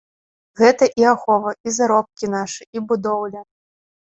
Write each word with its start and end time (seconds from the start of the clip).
Гэта 0.61 0.87
і 1.01 1.05
ахова, 1.11 1.53
і 1.67 1.73
заробкі 1.77 2.33
нашы, 2.37 2.61
і 2.79 2.87
будоўля. 2.93 3.41